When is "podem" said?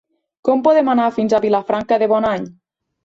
0.67-0.89